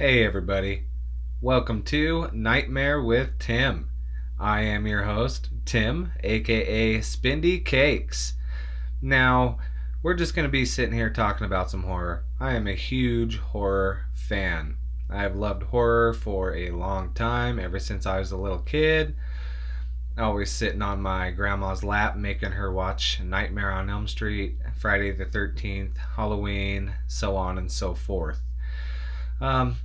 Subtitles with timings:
[0.00, 0.84] Hey, everybody.
[1.40, 3.90] Welcome to Nightmare with Tim.
[4.38, 8.34] I am your host, Tim, aka Spindy Cakes.
[9.02, 9.58] Now,
[10.00, 12.22] we're just going to be sitting here talking about some horror.
[12.38, 14.76] I am a huge horror fan.
[15.10, 19.16] I've loved horror for a long time, ever since I was a little kid.
[20.16, 25.26] Always sitting on my grandma's lap, making her watch Nightmare on Elm Street, Friday the
[25.26, 28.42] 13th, Halloween, so on and so forth.
[29.40, 29.76] Um,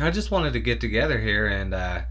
[0.00, 2.02] I just wanted to get together here and uh,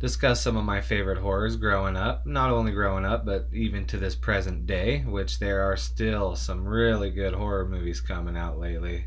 [0.00, 2.26] discuss some of my favorite horrors growing up.
[2.26, 6.66] Not only growing up, but even to this present day, which there are still some
[6.66, 9.06] really good horror movies coming out lately.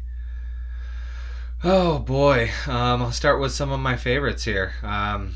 [1.63, 4.73] Oh boy, um, I'll start with some of my favorites here.
[4.81, 5.35] Um,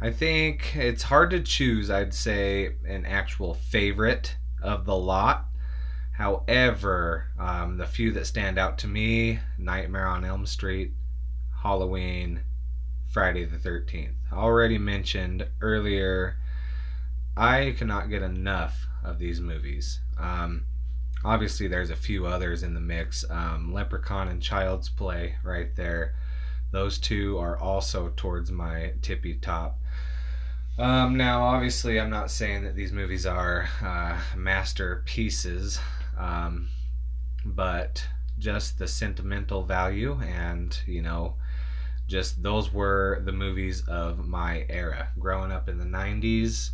[0.00, 5.44] I think it's hard to choose, I'd say, an actual favorite of the lot.
[6.12, 10.92] However, um, the few that stand out to me Nightmare on Elm Street,
[11.62, 12.42] Halloween,
[13.10, 14.14] Friday the 13th.
[14.32, 16.36] Already mentioned earlier,
[17.36, 20.00] I cannot get enough of these movies.
[20.18, 20.66] Um,
[21.24, 23.24] obviously, there's a few others in the mix.
[23.28, 26.14] Um, Leprechaun and Child's Play, right there.
[26.70, 29.78] Those two are also towards my tippy top.
[30.78, 35.80] Um, now, obviously, I'm not saying that these movies are uh, masterpieces,
[36.16, 36.68] um,
[37.44, 38.06] but
[38.38, 41.34] just the sentimental value and, you know,
[42.08, 45.10] just those were the movies of my era.
[45.18, 46.70] Growing up in the 90s,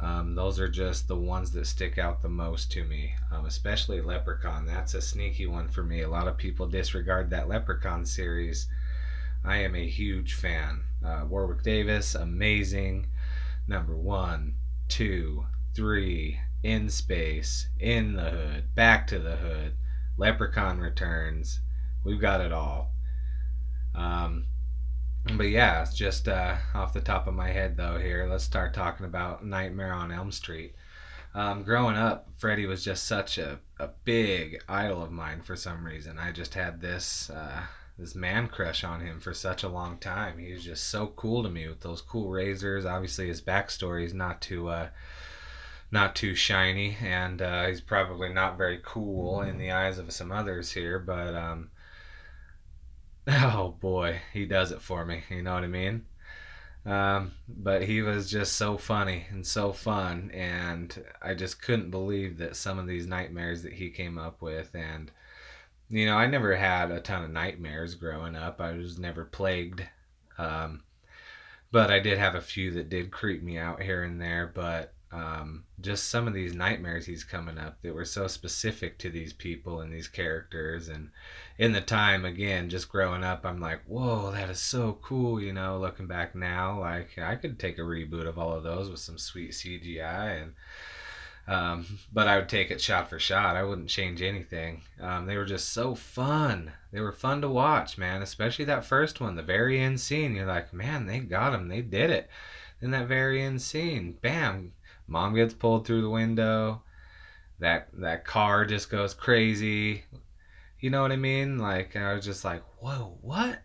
[0.00, 4.00] um, those are just the ones that stick out the most to me, um, especially
[4.00, 4.64] Leprechaun.
[4.64, 6.00] That's a sneaky one for me.
[6.00, 8.66] A lot of people disregard that Leprechaun series.
[9.44, 10.80] I am a huge fan.
[11.04, 13.08] Uh, Warwick Davis, amazing.
[13.68, 14.54] Number one,
[14.88, 19.74] two, three, In Space, In the Hood, Back to the Hood,
[20.16, 21.60] Leprechaun Returns.
[22.02, 22.92] We've got it all.
[23.94, 24.46] Um,
[25.36, 27.98] but yeah, it's just uh, off the top of my head though.
[27.98, 30.74] Here, let's start talking about Nightmare on Elm Street.
[31.34, 35.84] Um, growing up, Freddy was just such a, a big idol of mine for some
[35.84, 36.18] reason.
[36.18, 37.62] I just had this uh,
[37.98, 40.38] this man crush on him for such a long time.
[40.38, 42.86] He was just so cool to me with those cool razors.
[42.86, 44.88] Obviously, his backstory is not too uh,
[45.92, 50.32] not too shiny, and uh, he's probably not very cool in the eyes of some
[50.32, 50.98] others here.
[50.98, 51.70] But um,
[53.30, 55.22] oh boy, he does it for me.
[55.30, 56.04] You know what I mean?
[56.86, 62.38] Um, but he was just so funny and so fun, and I just couldn't believe
[62.38, 64.74] that some of these nightmares that he came up with.
[64.74, 65.10] And
[65.90, 68.60] you know, I never had a ton of nightmares growing up.
[68.60, 69.82] I was never plagued,
[70.38, 70.82] um,
[71.70, 74.50] but I did have a few that did creep me out here and there.
[74.52, 79.10] But um, just some of these nightmares he's coming up that were so specific to
[79.10, 80.88] these people and these characters.
[80.88, 81.10] And
[81.60, 85.52] in the time again just growing up i'm like whoa that is so cool you
[85.52, 88.98] know looking back now like i could take a reboot of all of those with
[88.98, 90.54] some sweet cgi and
[91.46, 93.56] um, but i would take it shot for shot.
[93.56, 94.82] I wouldn't change anything.
[95.00, 96.70] Um, they were just so fun.
[96.92, 100.34] They were fun to watch man especially that first one the very end scene.
[100.34, 102.30] You're like man they got him they did it.
[102.80, 104.72] In that very end scene bam
[105.10, 106.82] Mom gets pulled through the window.
[107.58, 110.04] That that car just goes crazy.
[110.78, 111.58] You know what I mean?
[111.58, 113.60] Like I was just like, "Whoa, what?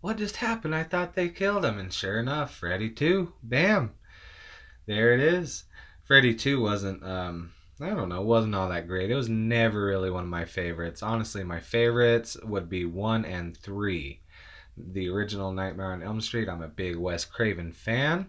[0.00, 0.74] What just happened?
[0.74, 3.92] I thought they killed him." And sure enough, Freddy 2, bam.
[4.86, 5.64] There it is.
[6.02, 9.10] Freddy 2 wasn't um I don't know, wasn't all that great.
[9.10, 11.02] It was never really one of my favorites.
[11.02, 14.20] Honestly, my favorites would be 1 and 3.
[14.76, 18.28] The original Nightmare on Elm Street, I'm a big Wes Craven fan.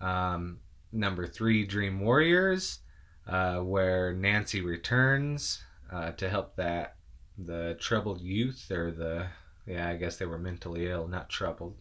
[0.00, 0.60] Um,
[0.92, 2.80] number three, Dream Warriors,
[3.26, 5.62] uh, where Nancy returns
[5.92, 6.96] uh, to help that
[7.36, 9.26] the troubled youth or the
[9.66, 11.76] yeah, I guess they were mentally ill, not troubled.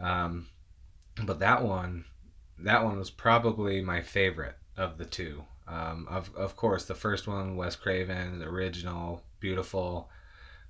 [0.00, 0.48] Um,
[1.24, 2.04] but that one,
[2.58, 5.44] that one was probably my favorite of the two.
[5.68, 10.10] Um, of of course, the first one, Wes Craven, the original, beautiful.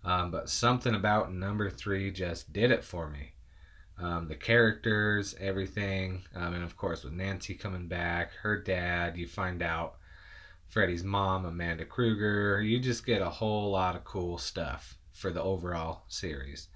[0.04, 3.32] Um, but something about number three just did it for me
[4.02, 9.28] um, the characters, everything, um, and of course with Nancy coming back, her dad, you
[9.28, 9.94] find out
[10.68, 12.60] Freddy's mom, Amanda Krueger.
[12.60, 16.68] You just get a whole lot of cool stuff for the overall series.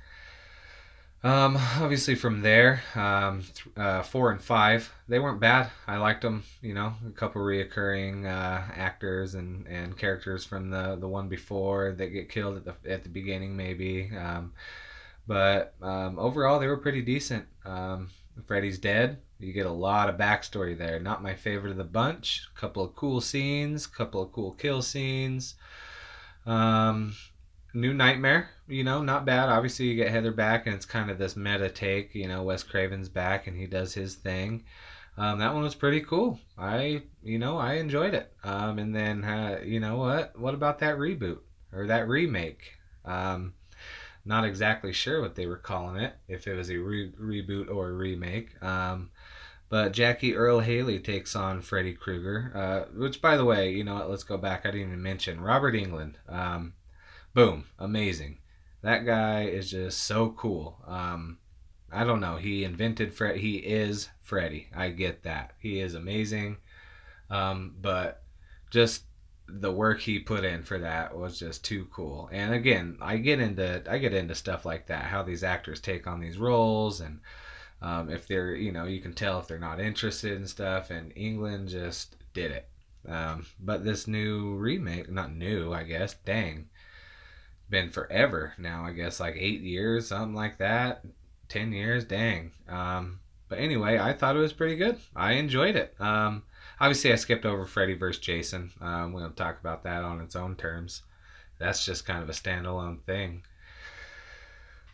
[1.25, 5.71] Um, obviously from there, um, th- uh, four and five, they weren't bad.
[5.87, 6.45] I liked them.
[6.63, 11.93] You know, a couple reoccurring uh, actors and, and characters from the, the one before
[11.93, 14.11] that get killed at the at the beginning, maybe.
[14.17, 14.53] Um,
[15.27, 17.47] but um, overall, they were pretty decent.
[17.65, 18.11] Um,
[18.45, 19.19] Freddy's dead.
[19.39, 20.99] You get a lot of backstory there.
[20.99, 22.47] Not my favorite of the bunch.
[22.55, 25.55] Couple of cool scenes, couple of cool kill scenes.
[26.47, 27.15] Um,
[27.75, 29.49] New Nightmare you know, not bad.
[29.49, 32.15] Obviously, you get Heather back, and it's kind of this meta take.
[32.15, 34.65] You know, Wes Craven's back, and he does his thing.
[35.17, 36.39] Um, that one was pretty cool.
[36.59, 38.33] I, you know, I enjoyed it.
[38.45, 40.39] Um, and then, uh, you know what?
[40.39, 41.39] What about that reboot
[41.73, 42.73] or that remake?
[43.05, 43.55] Um,
[44.27, 47.89] not exactly sure what they were calling it, if it was a re- reboot or
[47.89, 48.61] a remake.
[48.63, 49.11] Um,
[49.69, 53.95] but Jackie Earle Haley takes on Freddy Krueger, uh, which, by the way, you know
[53.95, 54.11] what?
[54.11, 54.65] Let's go back.
[54.65, 56.15] I didn't even mention Robert Englund.
[56.29, 56.75] Um,
[57.35, 58.39] boom, amazing.
[58.83, 60.79] That guy is just so cool.
[60.87, 61.39] Um,
[61.93, 62.37] I don't know.
[62.37, 63.39] He invented Fred.
[63.39, 64.69] He is Freddy.
[64.75, 65.53] I get that.
[65.59, 66.59] He is amazing.
[67.31, 68.23] Um, but
[68.71, 69.03] just
[69.49, 72.29] the work he put in for that was just too cool.
[72.33, 75.05] And again, I get into I get into stuff like that.
[75.05, 77.21] How these actors take on these roles and
[77.83, 81.15] um, if they're, you know, you can tell if they're not interested in stuff, and
[81.15, 82.69] Englund just did it.
[83.09, 86.69] Um, but this new remake, not new, I guess, dang,
[87.69, 91.05] been forever now, I guess, like eight years, something like that,
[91.49, 92.53] 10 years, dang.
[92.69, 94.99] Um, but anyway, I thought it was pretty good.
[95.15, 95.95] I enjoyed it.
[96.01, 96.43] Um,
[96.81, 98.21] obviously, I skipped over Freddy vs.
[98.21, 98.73] Jason.
[98.81, 101.03] Um, we'll talk about that on its own terms.
[101.59, 103.43] That's just kind of a standalone thing.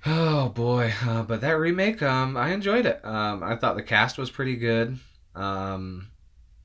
[0.04, 3.04] Oh boy, uh, but that remake, um, I enjoyed it.
[3.04, 4.98] Um, I thought the cast was pretty good.
[5.36, 6.10] Um,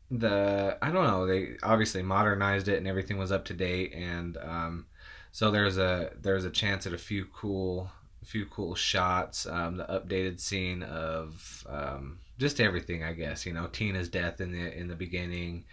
[0.09, 4.37] the I don't know, they obviously modernized it and everything was up to date, and
[4.37, 4.85] um,
[5.31, 7.91] so there's a there's a chance at a few cool
[8.27, 9.45] few cool shots.
[9.45, 13.45] Um, the updated scene of um, just everything, I guess.
[13.45, 15.65] You know, Tina's death in the in the beginning.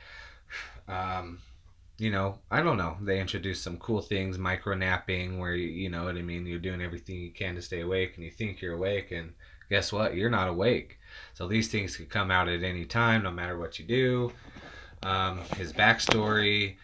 [0.88, 1.38] Um,
[1.98, 2.96] you know, I don't know.
[3.00, 6.46] They introduced some cool things, micro napping, where you, you know what I mean.
[6.46, 9.32] You're doing everything you can to stay awake, and you think you're awake, and
[9.70, 10.14] guess what?
[10.14, 10.98] You're not awake.
[11.34, 14.32] So these things could come out at any time, no matter what you do.
[15.02, 16.76] Um, his backstory,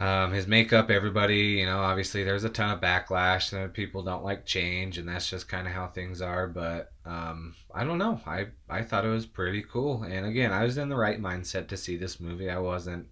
[0.00, 3.52] um, his makeup, everybody, you know, obviously there's a ton of backlash.
[3.52, 6.48] And people don't like change, and that's just kind of how things are.
[6.48, 8.20] But um, I don't know.
[8.26, 10.02] I I thought it was pretty cool.
[10.02, 12.50] And again, I was in the right mindset to see this movie.
[12.50, 13.06] I wasn't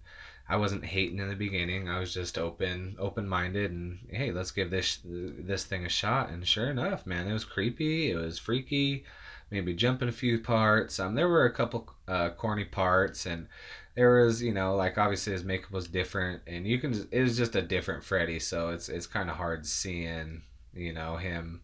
[0.47, 1.87] I wasn't hating in the beginning.
[1.87, 6.29] I was just open, open minded, and hey, let's give this this thing a shot.
[6.29, 8.11] And sure enough, man, it was creepy.
[8.11, 9.05] It was freaky.
[9.49, 10.99] Maybe jumping a few parts.
[10.99, 13.47] Um, there were a couple uh, corny parts, and
[13.95, 17.07] there was, you know, like obviously his makeup was different, and you can.
[17.11, 20.41] It was just a different Freddy, so it's it's kind of hard seeing,
[20.73, 21.61] you know, him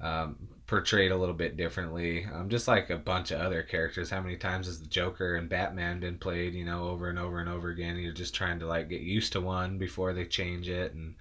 [0.00, 0.36] um,
[0.66, 2.26] portrayed a little bit differently.
[2.32, 4.10] Um, just like a bunch of other characters.
[4.10, 7.40] How many times has the Joker and Batman been played, you know, over and over
[7.40, 7.96] and over again?
[7.96, 10.94] You're just trying to like get used to one before they change it.
[10.94, 11.14] And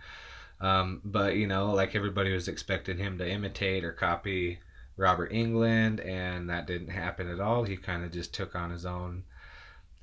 [0.62, 4.60] um, but you know, like everybody was expecting him to imitate or copy
[4.96, 7.64] Robert Englund and that didn't happen at all.
[7.64, 9.24] He kind of just took on his own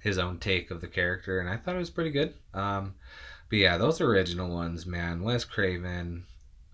[0.01, 2.35] his own take of the character, and I thought it was pretty good.
[2.55, 2.95] Um,
[3.49, 6.25] but yeah, those original ones, man, Wes Craven,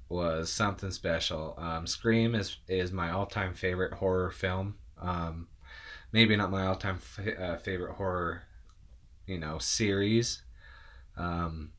[0.08, 1.54] was something special.
[1.58, 4.76] Um, Scream is is my all time favorite horror film.
[5.00, 5.48] Um,
[6.12, 8.42] maybe not my all time f- uh, favorite horror,
[9.26, 10.42] you know, series.
[11.16, 11.72] Um,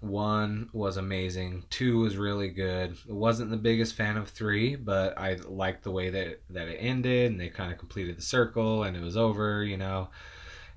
[0.00, 1.64] one was amazing.
[1.70, 2.96] Two was really good.
[3.08, 7.30] Wasn't the biggest fan of three, but I liked the way that that it ended,
[7.30, 10.10] and they kind of completed the circle, and it was over, you know.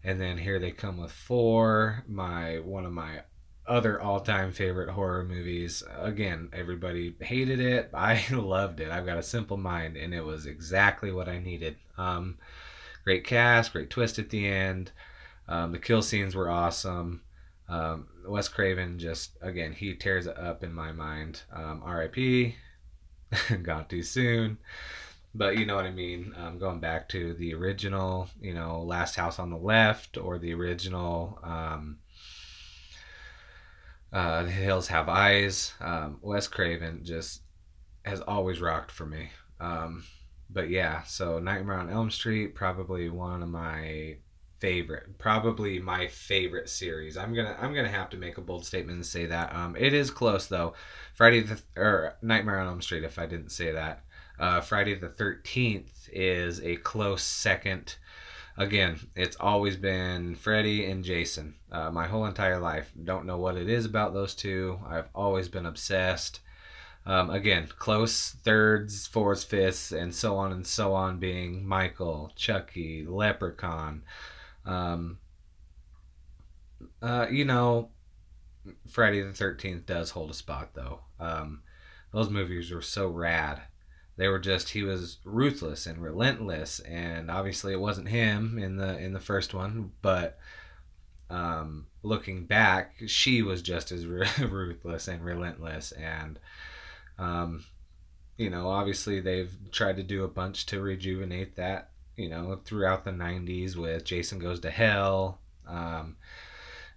[0.06, 2.04] And then here they come with four.
[2.08, 3.22] My one of my
[3.68, 5.84] other all-time favorite horror movies.
[6.00, 7.90] Again, everybody hated it.
[7.96, 8.92] I loved it.
[8.92, 11.78] I've got a simple mind, and it was exactly what I needed.
[11.98, 12.38] Um,
[13.04, 14.92] great cast, great twist at the end.
[15.48, 17.22] Um, the kill scenes were awesome.
[17.68, 21.42] Um, Wes Craven just again he tears it up in my mind.
[21.52, 22.56] Um, R.I.P.
[23.64, 24.60] Gone too soon.
[25.38, 26.34] But you know what I mean.
[26.38, 30.54] Um, going back to the original, you know, Last House on the Left, or the
[30.54, 31.98] original um,
[34.14, 35.74] uh, the Hills Have Eyes.
[35.82, 37.42] Um, Wes Craven just
[38.06, 39.30] has always rocked for me.
[39.60, 40.06] Um,
[40.50, 44.16] but yeah, so Nightmare on Elm Street, probably one of my
[44.60, 47.18] favorite, probably my favorite series.
[47.18, 49.54] I'm gonna I'm gonna have to make a bold statement and say that.
[49.54, 50.76] Um, it is close though.
[51.14, 54.05] Friday the or Nightmare on Elm Street, if I didn't say that.
[54.40, 57.96] Uh, Friday the Thirteenth is a close second
[58.58, 61.56] again, it's always been Freddy and Jason.
[61.72, 62.92] Uh, my whole entire life.
[63.04, 64.80] Don't know what it is about those two.
[64.88, 66.40] I've always been obsessed.
[67.06, 73.06] Um, again, close thirds, fourths, fifths, and so on and so on being Michael, Chucky,
[73.06, 74.02] Leprechaun.
[74.66, 75.20] Um,
[77.02, 77.90] uh, you know,
[78.90, 81.02] Friday the 13th does hold a spot, though.
[81.20, 81.62] Um,
[82.12, 83.62] those movies were so rad
[84.18, 88.98] they were just he was ruthless and relentless and obviously it wasn't him in the
[88.98, 90.38] in the first one but
[91.30, 94.06] um, looking back, she was just as
[94.40, 95.92] ruthless and relentless.
[95.94, 96.40] And,
[97.18, 97.66] um,
[98.38, 103.04] you know, obviously they've tried to do a bunch to rejuvenate that, you know, throughout
[103.04, 105.40] the 90s with Jason Goes to Hell.
[105.68, 106.18] Um,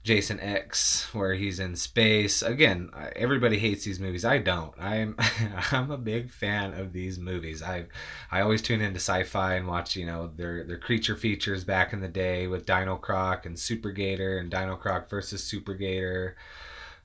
[0.09, 2.41] Jason X, where he's in space.
[2.41, 4.25] Again, everybody hates these movies.
[4.25, 4.73] I don't.
[4.81, 5.15] I'm
[5.71, 7.63] I'm a big fan of these movies.
[7.63, 7.89] I
[8.31, 12.01] I always tune into sci-fi and watch you know their their creature features back in
[12.01, 16.39] the day with Dino Croc and Super Gator and Dino Croc versus Super Gator.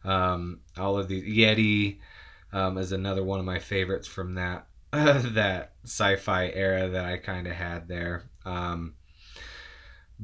[0.05, 2.00] Um, all of these Yeti
[2.53, 7.48] um, is another one of my favorites from that that sci-fi era that I kind
[7.48, 8.24] of had there.
[8.45, 8.93] Um,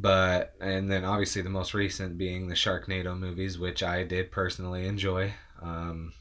[0.01, 4.87] but and then obviously the most recent being the Sharknado movies, which I did personally
[4.87, 5.33] enjoy.
[5.61, 6.13] Um,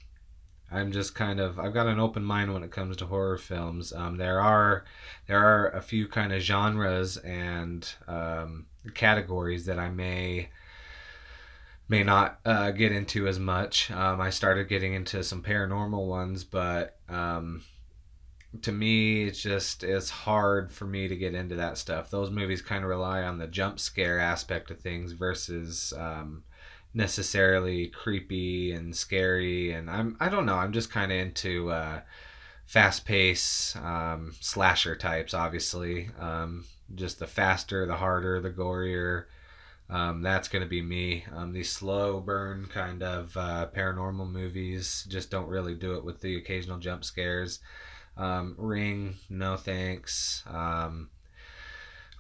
[0.70, 3.92] I'm just kind of I've got an open mind when it comes to horror films.
[3.92, 4.84] Um, there are
[5.26, 10.48] there are a few kind of genres and um, categories that I may
[11.88, 13.90] may not uh, get into as much.
[13.92, 17.62] Um, I started getting into some paranormal ones, but um,
[18.62, 22.62] to me it's just it's hard for me to get into that stuff those movies
[22.62, 26.42] kind of rely on the jump scare aspect of things versus um,
[26.94, 32.00] necessarily creepy and scary and i'm i don't know i'm just kind of into uh,
[32.64, 36.64] fast pace um, slasher types obviously um,
[36.94, 39.24] just the faster the harder the gorier
[39.90, 41.24] um, that's going to be me.
[41.34, 46.20] Um, these slow burn kind of uh, paranormal movies just don't really do it with
[46.20, 47.60] the occasional jump scares.
[48.18, 50.42] Um, Ring, no thanks.
[50.46, 51.10] Um,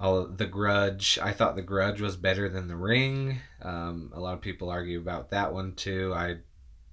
[0.00, 1.18] all the Grudge.
[1.20, 3.40] I thought the Grudge was better than the Ring.
[3.62, 6.14] Um, a lot of people argue about that one too.
[6.14, 6.36] I,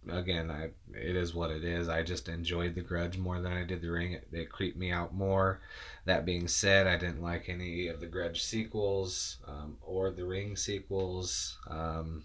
[0.09, 1.87] again, I it is what it is.
[1.87, 4.13] I just enjoyed the Grudge more than I did the Ring.
[4.13, 5.61] It, it creeped me out more.
[6.05, 10.55] That being said, I didn't like any of the Grudge sequels um, or the Ring
[10.55, 11.59] sequels.
[11.69, 12.23] Um,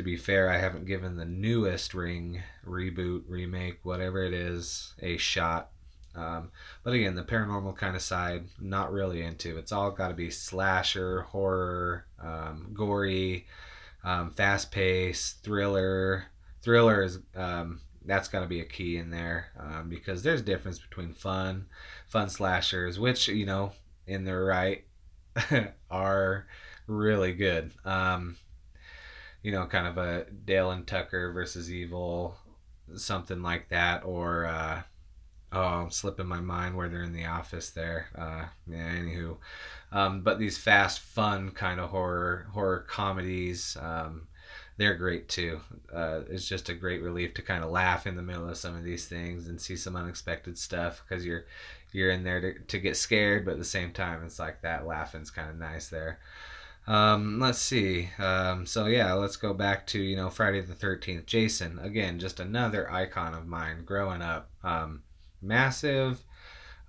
[0.00, 5.18] to be fair, I haven't given the newest Ring reboot, remake, whatever it is, a
[5.18, 5.72] shot.
[6.14, 6.50] Um,
[6.82, 9.58] but again, the paranormal kind of side, not really into.
[9.58, 13.46] It's all got to be slasher, horror, um, gory,
[14.02, 16.24] um, fast paced, thriller.
[16.62, 20.78] Thriller is um, that's got to be a key in there um, because there's difference
[20.78, 21.66] between fun,
[22.08, 23.72] fun slashers, which you know
[24.06, 24.84] in their right
[25.90, 26.46] are
[26.86, 27.72] really good.
[27.84, 28.36] Um,
[29.42, 32.36] you know, kind of a Dale and Tucker versus Evil,
[32.94, 34.82] something like that, or uh,
[35.52, 38.08] oh, I'm slipping my mind where they're in the office there.
[38.16, 39.36] Uh, yeah, anywho,
[39.92, 43.76] um, but these fast, fun kind of horror horror comedies.
[43.80, 44.28] Um,
[44.76, 45.60] they're great too.
[45.94, 48.74] Uh, it's just a great relief to kind of laugh in the middle of some
[48.74, 51.44] of these things and see some unexpected stuff because you're
[51.92, 54.86] you're in there to, to get scared, but at the same time, it's like that
[54.86, 56.18] laughing's kind of nice there.
[56.90, 58.08] Um, let's see.
[58.18, 61.24] Um, so yeah, let's go back to you know Friday the Thirteenth.
[61.24, 64.50] Jason again, just another icon of mine growing up.
[64.64, 65.04] Um,
[65.40, 66.24] massive.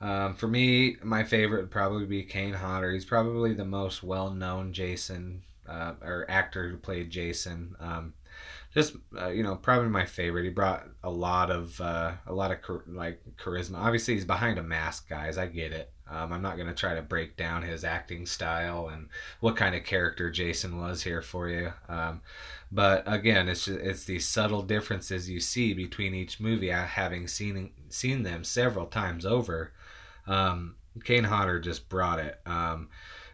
[0.02, 2.92] Um, for me, my favorite would probably be Kane Hodder.
[2.92, 7.76] He's probably the most well-known Jason uh, or actor who played Jason.
[7.80, 8.16] Um,
[8.74, 10.46] just uh, you know, probably my favorite.
[10.46, 13.78] He brought a lot of uh, a lot of char- like charisma.
[13.78, 15.38] Obviously, he's behind a mask, guys.
[15.38, 15.92] I get it.
[16.12, 19.08] Um, I'm not going to try to break down his acting style and
[19.40, 21.72] what kind of character Jason was here for you.
[21.88, 22.22] Um,
[22.72, 26.70] but again, it's just, it's these subtle differences you see between each movie.
[26.70, 29.72] Having seen seen them several times over,
[30.28, 32.40] um, Kane Hodder just brought it.
[32.46, 32.90] Um,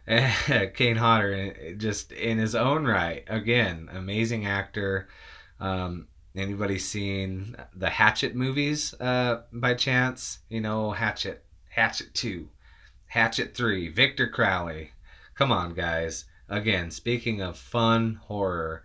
[0.74, 5.07] Kane Hodder, just in his own right, again, amazing actor.
[5.60, 10.39] Um, anybody seen the Hatchet movies uh, by chance?
[10.48, 12.50] You know, Hatchet, Hatchet Two
[13.07, 14.91] Hatchet 3, Victor Crowley.
[15.35, 16.25] Come on, guys.
[16.49, 18.83] Again, speaking of fun horror,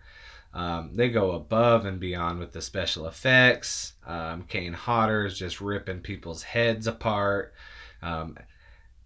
[0.54, 3.94] um, they go above and beyond with the special effects.
[4.06, 7.54] Um, Kane Hodder is just ripping people's heads apart,
[8.02, 8.36] um,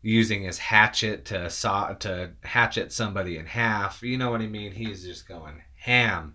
[0.02, 4.02] using his hatchet to saw to hatchet somebody in half.
[4.02, 4.72] You know what I mean?
[4.72, 6.34] He's just going ham.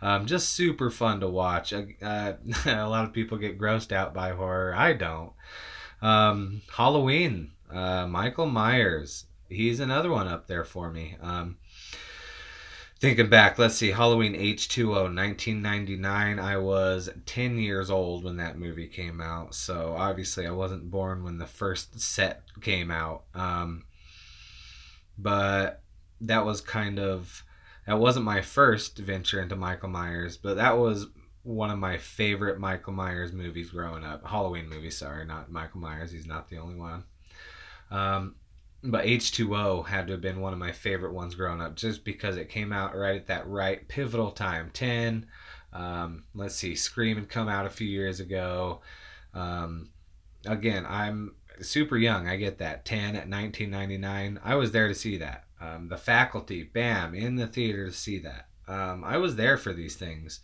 [0.00, 1.72] Um, just super fun to watch.
[1.72, 1.84] Uh,
[2.66, 4.74] a lot of people get grossed out by horror.
[4.76, 5.32] I don't.
[6.00, 9.26] Um, Halloween uh, Michael Myers.
[9.48, 11.16] He's another one up there for me.
[11.20, 11.58] Um,
[13.00, 16.38] thinking back, let's see, Halloween H2O, 1999.
[16.38, 19.54] I was 10 years old when that movie came out.
[19.54, 23.24] So obviously, I wasn't born when the first set came out.
[23.34, 23.84] Um,
[25.18, 25.82] but
[26.20, 27.44] that was kind of.
[27.86, 31.08] That wasn't my first venture into Michael Myers, but that was
[31.42, 34.24] one of my favorite Michael Myers movies growing up.
[34.24, 36.12] Halloween movie, sorry, not Michael Myers.
[36.12, 37.02] He's not the only one.
[37.92, 38.36] Um,
[38.82, 42.36] but H2O had to have been one of my favorite ones growing up just because
[42.36, 44.70] it came out right at that right pivotal time.
[44.72, 45.26] 10,
[45.72, 48.80] um, let's see, Scream had come out a few years ago.
[49.34, 49.90] Um,
[50.46, 52.26] again, I'm super young.
[52.26, 52.84] I get that.
[52.84, 54.40] 10 at 1999.
[54.42, 55.44] I was there to see that.
[55.60, 58.48] Um, the faculty, bam, in the theater to see that.
[58.66, 60.40] Um, I was there for these things.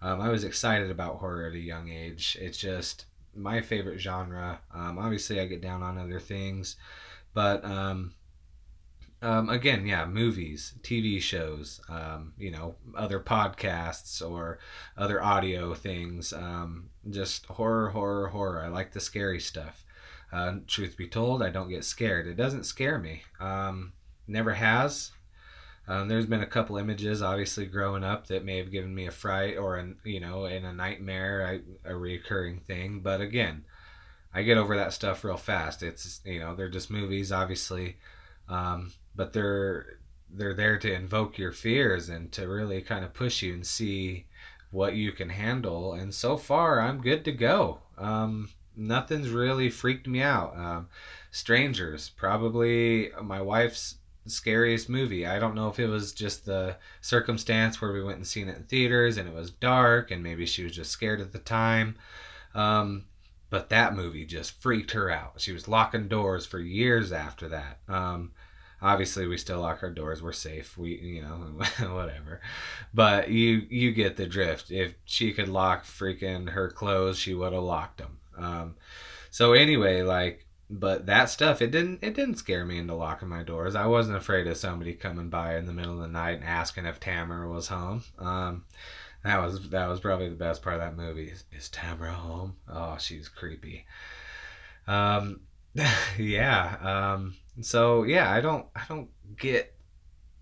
[0.00, 2.38] Um, I was excited about horror at a young age.
[2.40, 4.60] It's just my favorite genre.
[4.74, 6.76] Um, obviously, I get down on other things,
[7.34, 8.14] but um,
[9.22, 14.58] um, again, yeah, movies, TV shows, um, you know, other podcasts or
[14.96, 16.32] other audio things.
[16.32, 18.64] Um, just horror, horror, horror.
[18.64, 19.84] I like the scary stuff.
[20.32, 22.26] Uh, truth be told, I don't get scared.
[22.26, 23.22] It doesn't scare me.
[23.38, 23.92] Um,
[24.26, 25.12] never has.
[25.88, 29.10] Um, there's been a couple images, obviously, growing up that may have given me a
[29.12, 33.00] fright or a you know, in a nightmare, a recurring thing.
[33.00, 33.64] But again,
[34.32, 35.82] I get over that stuff real fast.
[35.82, 37.96] It's you know, they're just movies, obviously,
[38.48, 39.98] um, but they're
[40.30, 44.26] they're there to invoke your fears and to really kind of push you and see
[44.70, 45.92] what you can handle.
[45.92, 47.80] And so far, I'm good to go.
[47.98, 50.56] Um, nothing's really freaked me out.
[50.56, 50.88] Um,
[51.30, 53.96] Strangers, probably my wife's
[54.30, 55.26] scariest movie.
[55.26, 58.56] I don't know if it was just the circumstance where we went and seen it
[58.56, 61.96] in theaters and it was dark and maybe she was just scared at the time.
[62.54, 63.06] Um,
[63.50, 65.40] but that movie just freaked her out.
[65.40, 67.80] She was locking doors for years after that.
[67.88, 68.32] Um,
[68.80, 70.22] obviously we still lock our doors.
[70.22, 70.76] We're safe.
[70.78, 71.36] We, you know,
[71.94, 72.40] whatever.
[72.94, 74.70] But you, you get the drift.
[74.70, 78.18] If she could lock freaking her clothes, she would have locked them.
[78.36, 78.76] Um,
[79.30, 83.42] so anyway, like but that stuff it didn't it didn't scare me into locking my
[83.42, 83.74] doors.
[83.74, 86.86] I wasn't afraid of somebody coming by in the middle of the night and asking
[86.86, 88.02] if tamara was home.
[88.18, 88.64] Um,
[89.22, 91.28] that was that was probably the best part of that movie.
[91.28, 92.56] Is, is tamara home?
[92.68, 93.84] Oh she's creepy.
[94.88, 95.40] Um,
[96.18, 96.76] yeah
[97.14, 99.74] um, so yeah i don't i don't get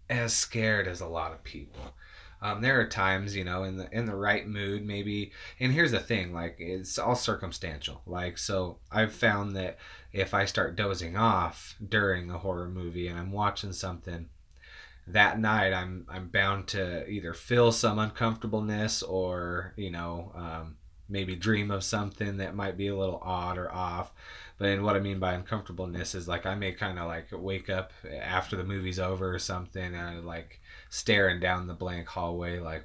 [0.09, 1.95] as scared as a lot of people.
[2.43, 5.33] Um, there are times, you know, in the in the right mood, maybe.
[5.61, 8.03] And here's the thing, like it's all circumstantial.
[8.07, 9.79] Like so, I've found that
[10.12, 14.29] if I start dozing off during a horror movie and I'm watching something,
[15.07, 20.77] that night I'm I'm bound to either feel some uncomfortableness or you know um,
[21.09, 24.12] maybe dream of something that might be a little odd or off.
[24.59, 27.92] But what I mean by uncomfortableness is like I may kind of like wake up
[28.20, 32.85] after the movie's over or something and I like staring down the blank hallway like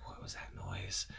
[0.68, 1.08] noise.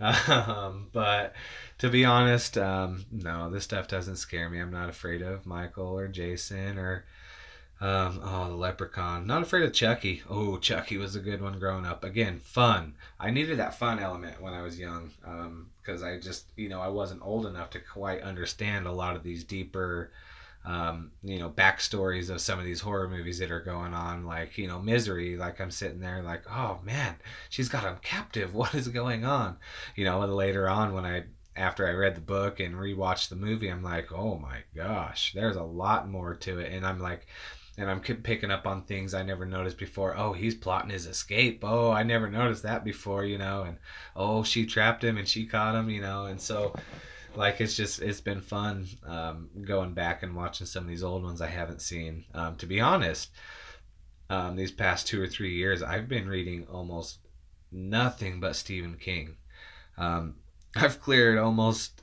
[0.00, 1.34] Um, but
[1.78, 4.60] to be honest um, no this stuff doesn't scare me.
[4.60, 7.04] I'm not afraid of michael or jason or
[7.80, 9.26] um, oh the leprechaun.
[9.26, 10.22] Not afraid of chucky.
[10.28, 12.04] Oh chucky was a good one growing up.
[12.04, 12.94] Again fun.
[13.18, 15.10] I needed that fun element when i was young
[15.82, 19.16] because um, i just you know i wasn't old enough to quite understand a lot
[19.16, 20.10] of these deeper
[20.64, 24.58] um, you know, backstories of some of these horror movies that are going on, like,
[24.58, 27.16] you know, Misery, like I'm sitting there like, oh man,
[27.48, 28.54] she's got him captive.
[28.58, 29.56] What is going on?
[29.96, 31.24] You know, and later on when I,
[31.56, 35.56] after I read the book and rewatched the movie, I'm like, oh my gosh, there's
[35.56, 36.72] a lot more to it.
[36.72, 37.26] And I'm like,
[37.78, 40.16] and I'm picking up on things I never noticed before.
[40.16, 41.60] Oh, he's plotting his escape.
[41.62, 43.78] Oh, I never noticed that before, you know, and
[44.16, 46.74] oh, she trapped him and she caught him, you know, and so
[47.38, 51.22] like it's just it's been fun um, going back and watching some of these old
[51.22, 52.24] ones I haven't seen.
[52.34, 53.30] Um, to be honest,
[54.28, 57.20] um, these past two or three years, I've been reading almost
[57.70, 59.36] nothing but Stephen King.
[59.96, 60.34] Um,
[60.76, 62.02] I've cleared almost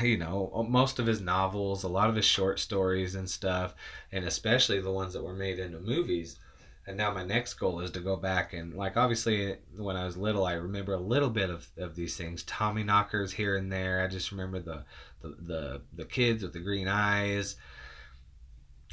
[0.00, 3.74] you know most of his novels, a lot of his short stories and stuff,
[4.12, 6.38] and especially the ones that were made into movies
[6.86, 10.16] and now my next goal is to go back and like obviously when I was
[10.16, 14.02] little I remember a little bit of, of these things Tommyknockers here and there.
[14.02, 14.84] I just remember the
[15.20, 17.56] the the, the kids with the green eyes.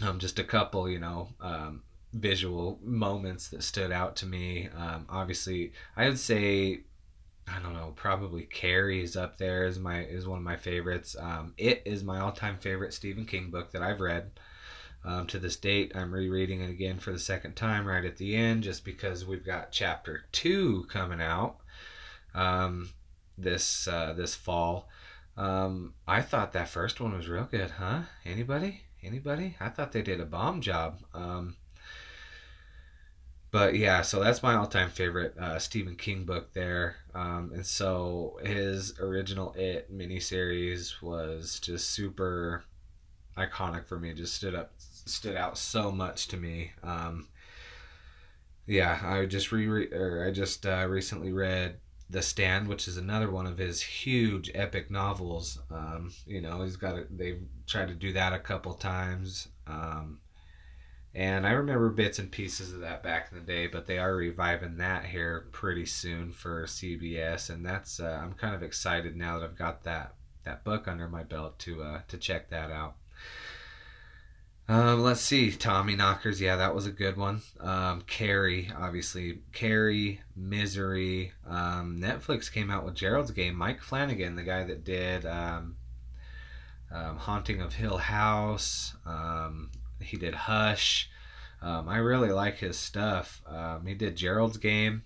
[0.01, 4.69] Um just a couple you know um, visual moments that stood out to me.
[4.75, 6.81] Um, obviously I would say
[7.47, 11.15] I don't know probably Carrie is up there is my is one of my favorites.
[11.19, 14.31] Um, it is my all-time favorite Stephen King book that I've read
[15.05, 18.35] um, to this date, I'm rereading it again for the second time right at the
[18.35, 21.57] end, just because we've got chapter two coming out
[22.33, 22.89] um,
[23.37, 24.87] this uh, this fall.
[25.35, 28.01] Um, I thought that first one was real good, huh?
[28.25, 28.81] Anybody?
[29.03, 29.55] Anybody?
[29.59, 30.99] I thought they did a bomb job.
[31.13, 31.55] Um,
[33.51, 36.95] but yeah, so that's my all-time favorite uh, Stephen King book there.
[37.13, 42.63] Um, and so his original It miniseries was just super
[43.37, 44.13] iconic for me.
[44.13, 44.71] Just stood up
[45.05, 46.71] stood out so much to me.
[46.83, 47.27] Um,
[48.65, 51.75] yeah, I just re or I just uh, recently read
[52.09, 55.59] The Stand, which is another one of his huge epic novels.
[55.69, 59.49] Um, you know, he's got a, they've tried to do that a couple times.
[59.67, 60.19] Um,
[61.15, 64.15] And I remember bits and pieces of that back in the day, but they are
[64.15, 69.39] reviving that here pretty soon for CBS, and that's uh, I'm kind of excited now
[69.39, 72.95] that I've got that that book under my belt to uh, to check that out.
[74.69, 76.39] Um, let's see, Tommyknockers.
[76.39, 77.41] Yeah, that was a good one.
[77.59, 81.33] Um, Carrie, obviously, Carrie, Misery.
[81.45, 83.55] Um, Netflix came out with Gerald's Game.
[83.55, 85.75] Mike Flanagan, the guy that did um,
[86.91, 88.95] um, Haunting of Hill House.
[89.05, 91.09] Um, he did Hush.
[91.61, 93.41] Um, I really like his stuff.
[93.45, 95.03] Um, he did Gerald's Game,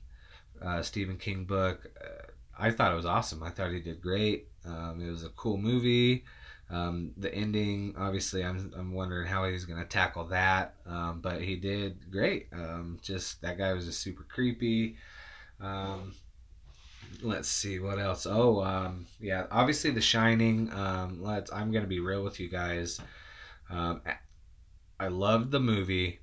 [0.61, 1.87] uh, Stephen King book.
[1.99, 3.41] Uh, I thought it was awesome.
[3.43, 4.47] I thought he did great.
[4.65, 6.25] Um, it was a cool movie.
[6.69, 10.75] Um, the ending, obviously, I'm, I'm wondering how he's going to tackle that.
[10.85, 12.47] Um, but he did great.
[12.51, 14.97] Um, just that guy was just super creepy.
[15.61, 16.13] Um,
[17.21, 18.27] let's see what else.
[18.29, 20.69] Oh, um, yeah, obviously, The Shining.
[20.73, 21.51] Um, let's.
[21.53, 22.99] I'm going to be real with you guys.
[23.69, 26.19] I loved the movie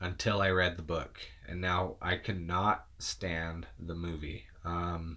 [0.00, 4.44] until I read the book, and now I cannot stand the movie.
[4.64, 5.16] And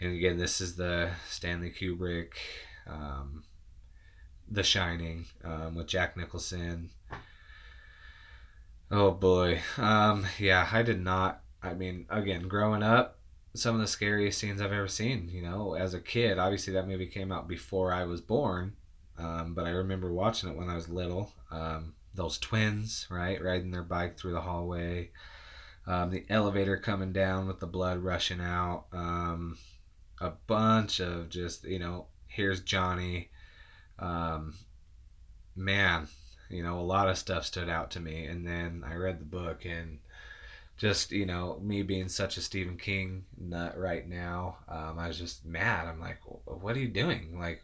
[0.00, 2.34] again, this is the Stanley Kubrick,
[4.54, 6.90] The Shining, um, with Jack Nicholson.
[8.90, 11.42] Oh boy, um, yeah, I did not.
[11.62, 13.18] I mean, again, growing up,
[13.54, 15.28] some of the scariest scenes I've ever seen.
[15.28, 18.76] You know, as a kid, obviously that movie came out before I was born,
[19.18, 21.32] um, but I remember watching it when I was little.
[21.50, 25.10] Um, those twins, right, riding their bike through the hallway.
[25.86, 28.84] Um, the elevator coming down with the blood rushing out.
[28.92, 29.58] Um,
[30.20, 33.30] a bunch of just, you know, here's Johnny.
[33.98, 34.54] Um,
[35.56, 36.08] man,
[36.50, 38.26] you know, a lot of stuff stood out to me.
[38.26, 39.98] And then I read the book and
[40.76, 45.18] just, you know, me being such a Stephen King nut right now, um, I was
[45.18, 45.86] just mad.
[45.86, 47.38] I'm like, what are you doing?
[47.38, 47.62] Like,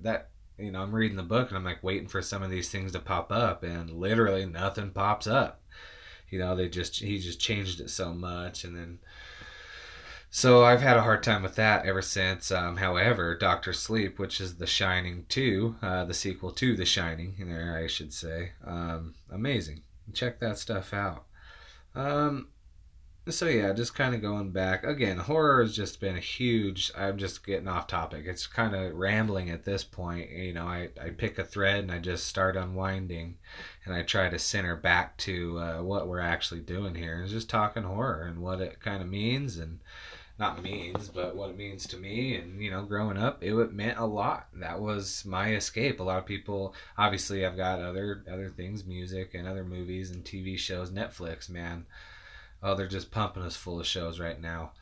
[0.00, 0.30] that
[0.60, 2.92] you know, I'm reading the book and I'm like waiting for some of these things
[2.92, 5.62] to pop up, and literally nothing pops up.
[6.28, 8.98] You know, they just he just changed it so much, and then
[10.30, 12.50] so I've had a hard time with that ever since.
[12.52, 17.34] Um, however, Doctor Sleep, which is The Shining two, uh, the sequel to The Shining,
[17.38, 19.82] there I should say, um, amazing.
[20.12, 21.24] Check that stuff out.
[21.94, 22.48] Um,
[23.28, 25.18] so yeah, just kind of going back again.
[25.18, 26.90] Horror has just been a huge.
[26.96, 28.24] I'm just getting off topic.
[28.26, 30.30] It's kind of rambling at this point.
[30.30, 33.36] You know, I I pick a thread and I just start unwinding,
[33.84, 37.22] and I try to center back to uh, what we're actually doing here.
[37.22, 39.80] Is just talking horror and what it kind of means and
[40.40, 42.34] not means, but what it means to me.
[42.34, 44.48] And you know, growing up, it meant a lot.
[44.54, 46.00] That was my escape.
[46.00, 50.24] A lot of people, obviously, I've got other other things, music and other movies and
[50.24, 51.86] TV shows, Netflix, man
[52.62, 54.72] oh, they're just pumping us full of shows right now.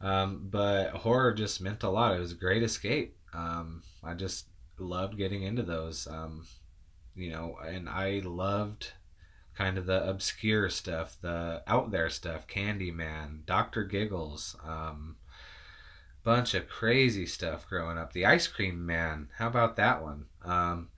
[0.00, 2.14] Um, but horror just meant a lot.
[2.14, 3.16] It was a great escape.
[3.34, 4.46] Um, I just
[4.78, 6.06] loved getting into those.
[6.06, 6.46] Um,
[7.14, 8.92] you know, and I loved
[9.60, 15.16] kind of the obscure stuff, the out there stuff, Candyman, Doctor Giggles, um,
[16.24, 18.14] bunch of crazy stuff growing up.
[18.14, 20.24] The Ice Cream Man, how about that one?
[20.42, 20.88] Um,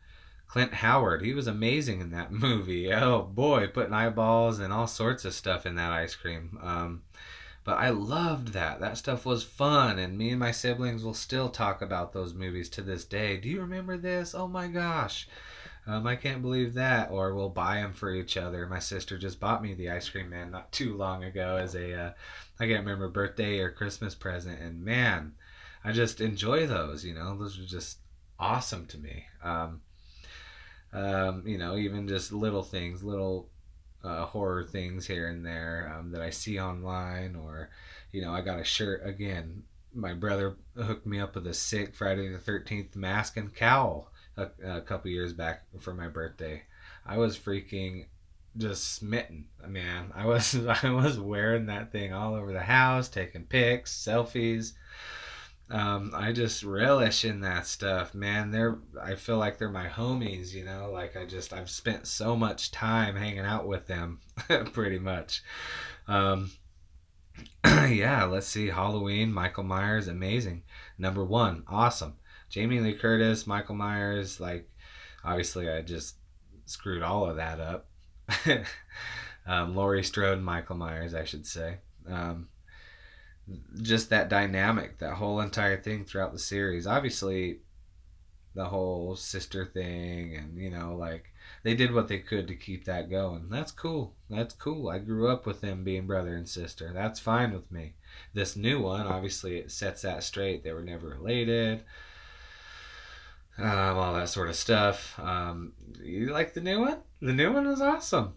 [0.47, 2.93] Clint Howard, he was amazing in that movie.
[2.93, 6.57] Oh boy, putting eyeballs and all sorts of stuff in that ice cream.
[6.63, 7.03] Um,
[7.65, 8.79] but I loved that.
[8.79, 12.69] That stuff was fun, and me and my siblings will still talk about those movies
[12.71, 13.39] to this day.
[13.39, 14.37] Do you remember this?
[14.37, 15.27] Oh my gosh.
[15.87, 17.11] Um, I can't believe that.
[17.11, 18.67] Or we'll buy them for each other.
[18.67, 21.95] My sister just bought me the ice cream man not too long ago as a,
[21.95, 22.13] uh,
[22.61, 25.35] I can't remember birthday or Christmas present, and man,
[25.85, 27.05] I just enjoy those.
[27.05, 27.99] You know, those are just
[28.39, 29.25] awesome to me.
[29.43, 29.81] Um,
[30.93, 33.49] um, you know, even just little things, little
[34.05, 37.71] uh, horror things here and there um, that I see online, or
[38.13, 39.65] you know, I got a shirt again.
[39.95, 44.49] My brother hooked me up with a sick Friday the Thirteenth mask and cowl a,
[44.65, 46.63] a couple years back for my birthday.
[47.05, 48.07] I was freaking
[48.57, 50.13] just smitten, man.
[50.15, 54.73] I was I was wearing that thing all over the house, taking pics, selfies.
[55.71, 58.51] Um, I just relish in that stuff, man.
[58.51, 60.91] They're I feel like they're my homies, you know.
[60.93, 64.21] Like I just I've spent so much time hanging out with them,
[64.73, 65.43] pretty much.
[66.07, 66.51] Um,
[67.65, 68.69] yeah, let's see.
[68.69, 70.63] Halloween, Michael Myers, amazing.
[70.99, 72.17] Number one, awesome.
[72.53, 74.69] Jamie Lee Curtis, Michael Myers, like
[75.25, 76.17] obviously I just
[76.67, 77.89] screwed all of that up.
[79.47, 81.79] um, Laurie Strode, and Michael Myers, I should say.
[82.07, 82.49] Um,
[83.81, 86.87] just that dynamic, that whole entire thing throughout the series.
[86.87, 87.61] Obviously,
[88.55, 92.85] the whole sister thing, and you know, like they did what they could to keep
[92.85, 93.49] that going.
[93.49, 94.15] That's cool.
[94.29, 94.91] That's cool.
[94.91, 96.93] I grew up with them being brother and sister.
[96.93, 97.95] That's fine with me.
[98.35, 100.63] This new one, obviously, it sets that straight.
[100.63, 101.85] They were never related.
[103.59, 105.19] Um, all that sort of stuff.
[105.19, 106.99] Um, you like the new one?
[107.21, 108.35] The new one was awesome.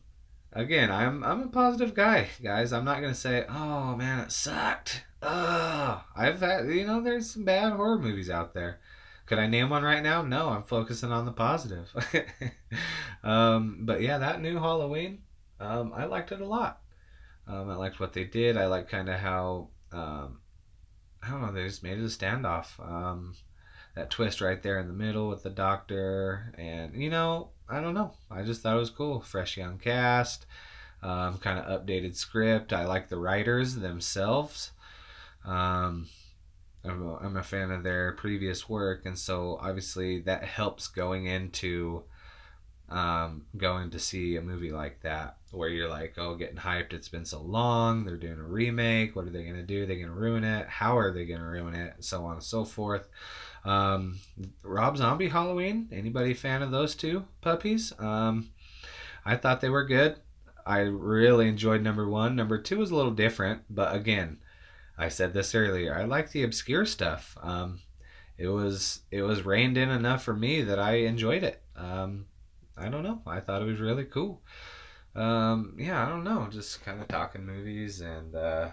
[0.52, 2.74] again, I'm I'm a positive guy, guys.
[2.74, 5.04] I'm not gonna say, oh man, it sucked.
[5.22, 6.02] Ugh.
[6.16, 8.80] I've had, you know, there's some bad horror movies out there.
[9.26, 10.22] Could I name one right now?
[10.22, 11.90] No, I'm focusing on the positive.
[13.24, 15.24] um, but yeah, that new Halloween,
[15.60, 16.82] um, I liked it a lot.
[17.48, 18.56] Um, I liked what they did.
[18.56, 20.40] I like kind of how um,
[21.24, 21.52] I don't know.
[21.52, 22.80] They just made it a standoff.
[22.80, 23.34] Um,
[23.96, 27.94] that twist right there in the middle with the doctor, and you know, I don't
[27.94, 28.14] know.
[28.30, 29.22] I just thought it was cool.
[29.22, 30.46] Fresh young cast,
[31.02, 32.74] um, kind of updated script.
[32.74, 34.72] I like the writers themselves.
[35.46, 36.08] Um,
[36.84, 41.26] I'm a, I'm a fan of their previous work, and so obviously that helps going
[41.26, 42.04] into
[42.90, 46.94] um, going to see a movie like that where you're like, oh, getting hyped.
[46.94, 48.06] It's been so long.
[48.06, 49.16] They're doing a remake.
[49.16, 49.86] What are they going to do?
[49.86, 50.68] they're they going to ruin it?
[50.68, 51.96] How are they going to ruin it?
[52.02, 53.08] So on and so forth.
[53.66, 54.20] Um,
[54.64, 55.90] Rob Zombie Halloween.
[55.92, 57.92] Anybody fan of those two puppies?
[58.00, 58.52] Um,
[59.26, 60.18] I thought they were good.
[60.66, 62.36] I really enjoyed number one.
[62.36, 64.40] Number two was a little different, but again,
[64.98, 65.96] I said this earlier.
[65.96, 67.38] I like the obscure stuff.
[67.42, 67.82] Um,
[68.38, 71.62] it was it was reined in enough for me that I enjoyed it.
[71.76, 72.26] Um,
[72.78, 73.22] I don't know.
[73.26, 74.42] I thought it was really cool.
[75.16, 76.48] Um, yeah, I don't know.
[76.52, 78.72] Just kind of talking movies and uh,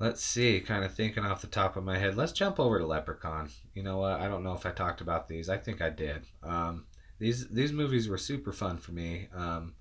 [0.00, 0.60] let's see.
[0.60, 2.16] Kind of thinking off the top of my head.
[2.16, 3.50] Let's jump over to Leprechaun.
[3.74, 4.20] You know what?
[4.20, 5.48] I don't know if I talked about these.
[5.48, 6.26] I think I did.
[6.42, 6.86] Um,
[7.18, 9.28] these these movies were super fun for me.
[9.34, 9.74] Um,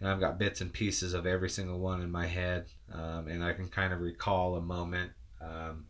[0.00, 3.42] and I've got bits and pieces of every single one in my head, um, and
[3.42, 5.12] I can kind of recall a moment.
[5.40, 5.86] Um,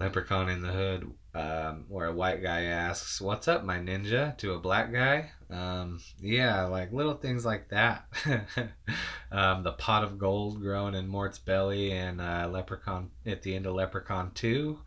[0.00, 4.54] Leprechaun in the Hood, um, where a white guy asks, "What's up, my ninja?" to
[4.54, 5.30] a black guy.
[5.48, 8.06] Um, yeah, like little things like that.
[9.32, 13.66] um, the pot of gold growing in Mort's belly, and uh, Leprechaun at the end
[13.66, 14.80] of Leprechaun Two.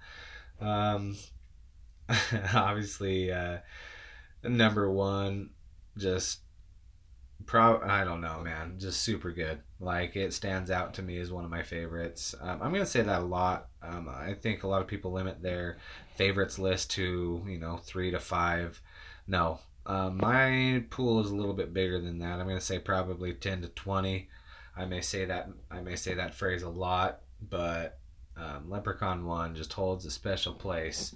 [0.60, 1.18] Um,
[2.54, 3.60] obviously, uh,
[4.44, 5.52] number one,
[5.98, 6.40] just
[7.46, 8.76] Pro, I don't know, man.
[8.80, 9.62] Just super good.
[9.84, 12.34] Like it stands out to me as one of my favorites.
[12.42, 13.68] Um, I'm gonna say that a lot.
[13.82, 15.78] Um, I think a lot of people limit their
[16.16, 18.82] favorites list to you know three to five.
[19.28, 22.40] No, um, my pool is a little bit bigger than that.
[22.40, 24.30] I'm gonna say probably ten to twenty.
[24.76, 28.00] I may say that I may say that phrase a lot, but
[28.38, 31.14] um, Leprechaun One just holds a special place.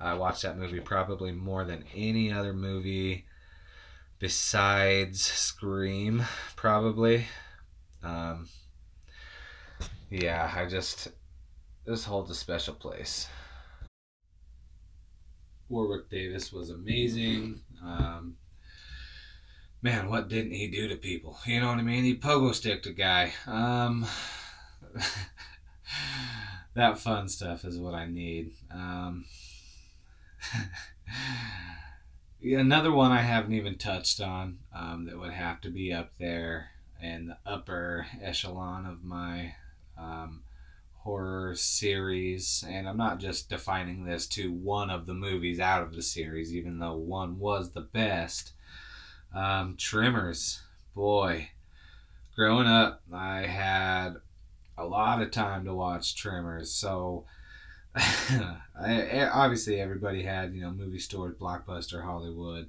[0.00, 3.26] I watched that movie probably more than any other movie
[4.18, 6.24] besides Scream,
[6.56, 7.26] probably.
[8.02, 8.48] Um,
[10.10, 11.08] yeah, I just
[11.84, 13.28] this holds a special place.
[15.68, 17.60] Warwick Davis was amazing.
[17.82, 18.36] Um,
[19.82, 21.38] man, what didn't he do to people?
[21.44, 22.04] You know what I mean?
[22.04, 23.32] He pogo sticked a guy.
[23.46, 24.06] Um,
[26.74, 28.52] that fun stuff is what I need.
[28.70, 29.26] Um,
[32.42, 36.70] another one I haven't even touched on um, that would have to be up there
[37.02, 39.54] in the upper echelon of my
[39.98, 40.42] um,
[40.94, 42.64] horror series.
[42.68, 46.54] And I'm not just defining this to one of the movies out of the series,
[46.54, 48.52] even though one was the best.
[49.34, 50.62] Um, Tremors,
[50.94, 51.50] boy.
[52.34, 54.14] Growing up, I had
[54.76, 57.24] a lot of time to watch Tremors, so
[57.94, 62.68] I, obviously everybody had you know movie stores, Blockbuster, Hollywood.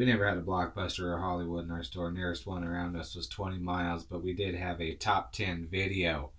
[0.00, 2.10] We never had a Blockbuster or Hollywood in our store.
[2.10, 6.30] Nearest one around us was 20 miles, but we did have a top 10 video.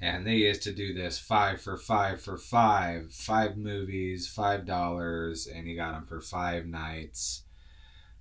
[0.00, 5.46] And they used to do this five for five for five, five movies, five dollars,
[5.46, 7.44] and you got them for five nights.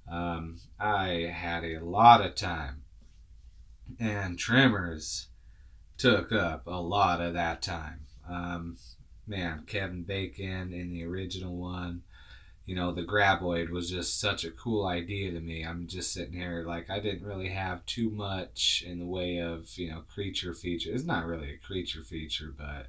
[0.07, 2.83] Um, I had a lot of time,
[3.99, 5.29] and Tremors
[5.97, 8.01] took up a lot of that time.
[8.29, 8.77] Um,
[9.25, 12.03] man, Kevin Bacon in the original one,
[12.71, 15.65] you know, the graboid was just such a cool idea to me.
[15.65, 19.77] I'm just sitting here like I didn't really have too much in the way of,
[19.77, 20.89] you know, creature feature.
[20.93, 22.87] It's not really a creature feature, but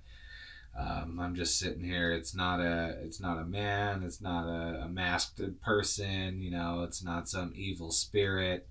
[0.79, 2.13] um, I'm just sitting here.
[2.13, 6.85] It's not a it's not a man, it's not a, a masked person, you know,
[6.85, 8.69] it's not some evil spirit.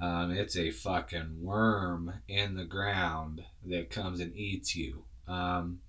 [0.00, 5.02] Um, it's a fucking worm in the ground that comes and eats you.
[5.26, 5.80] Um,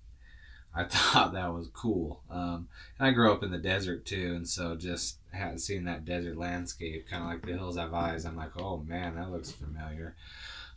[0.76, 2.20] I thought that was cool.
[2.30, 6.04] Um, and I grew up in the desert too, and so just had seen that
[6.04, 8.24] desert landscape, kind of like the hills have eyes.
[8.24, 10.14] I'm like, oh man, that looks familiar.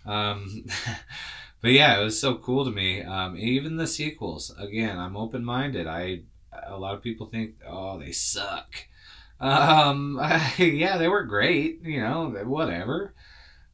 [0.05, 0.65] Um,
[1.62, 3.01] but yeah, it was so cool to me.
[3.03, 4.53] Um, even the sequels.
[4.57, 5.88] Again, I'm open minded.
[5.88, 6.21] I
[6.65, 8.75] a lot of people think, oh, they suck.
[9.39, 11.81] Um, I, yeah, they were great.
[11.83, 13.13] You know, whatever.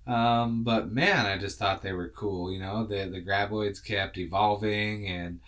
[0.08, 2.52] Um, but man, I just thought they were cool.
[2.52, 5.40] You know, the the graboids kept evolving and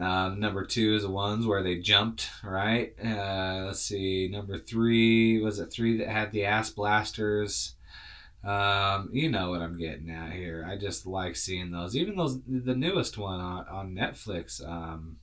[0.00, 2.94] uh, number two is the ones where they jumped, right?
[3.02, 4.28] Uh, let's see.
[4.28, 7.74] Number three was it three that had the ass blasters?
[8.44, 10.66] Um, you know what I'm getting at here.
[10.68, 11.94] I just like seeing those.
[11.94, 14.66] Even those, the newest one on, on Netflix.
[14.66, 15.18] Um,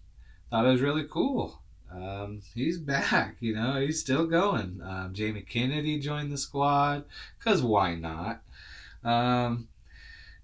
[0.49, 1.61] thought it was really cool.
[1.91, 3.37] Um, he's back.
[3.39, 4.81] You know, he's still going.
[4.83, 7.05] Um, Jamie Kennedy joined the squad
[7.37, 8.41] because why not?
[9.03, 9.67] Um,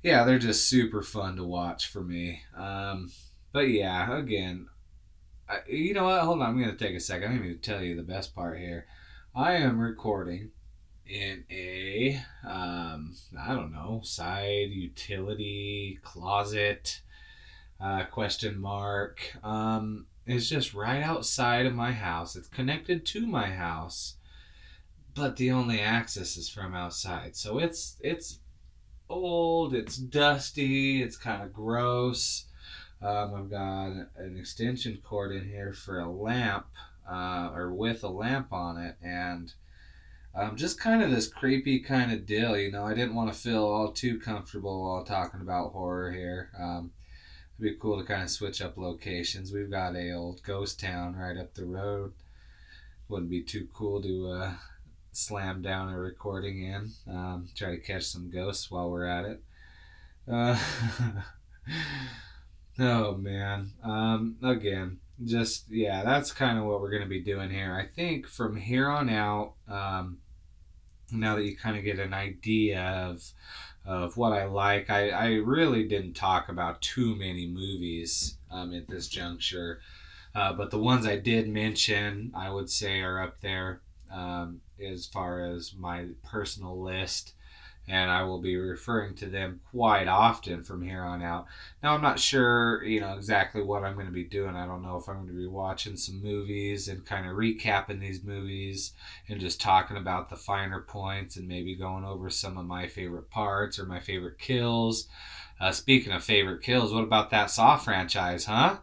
[0.04, 2.42] yeah, they're just super fun to watch for me.
[2.58, 3.12] Um,
[3.56, 4.68] but yeah, again,
[5.48, 6.20] I, you know what?
[6.24, 7.32] Hold on, I'm gonna take a second.
[7.32, 8.86] I'm gonna tell you the best part here.
[9.34, 10.52] I am recording
[11.08, 17.00] in a um, I don't know side utility closet
[17.80, 19.22] uh, question mark.
[19.42, 22.36] Um, it's just right outside of my house.
[22.36, 24.18] It's connected to my house,
[25.14, 27.38] but the only access is from outside.
[27.38, 28.40] So it's it's
[29.08, 29.74] old.
[29.74, 31.02] It's dusty.
[31.02, 32.45] It's kind of gross.
[33.02, 36.66] Um, I've got an extension cord in here for a lamp,
[37.10, 39.54] uh, or with a lamp on it, and
[40.34, 42.58] um, just kind of this creepy kind of deal.
[42.58, 46.52] You know, I didn't want to feel all too comfortable while talking about horror here.
[46.60, 46.92] Um,
[47.58, 49.52] it'd be cool to kind of switch up locations.
[49.54, 52.14] We've got a old ghost town right up the road.
[53.08, 54.54] Wouldn't be too cool to uh,
[55.12, 56.92] slam down a recording in.
[57.08, 59.44] Um, try to catch some ghosts while we're at it.
[60.28, 60.60] Uh,
[62.80, 63.72] oh man.
[63.84, 67.74] Um, again, just yeah, that's kind of what we're gonna be doing here.
[67.74, 70.20] I think from here on out, um,
[71.12, 73.24] now that you kind of get an idea of
[73.86, 78.88] of what I like, I, I really didn't talk about too many movies um, at
[78.88, 79.80] this juncture.
[80.34, 85.06] Uh, but the ones I did mention, I would say, are up there um, as
[85.06, 87.34] far as my personal list
[87.88, 91.46] and I will be referring to them quite often from here on out.
[91.84, 94.56] Now, I'm not sure, you know, exactly what I'm going to be doing.
[94.56, 98.00] I don't know if I'm going to be watching some movies and kind of recapping
[98.00, 98.94] these movies
[99.30, 103.30] and just talking about the finer points and maybe going over some of my favorite
[103.30, 105.08] parts or my favorite kills.
[105.60, 108.78] Uh, speaking of favorite kills, what about that Saw franchise, huh?